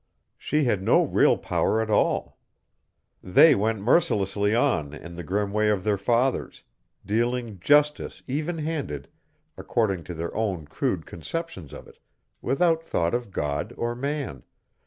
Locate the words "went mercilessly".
3.53-4.55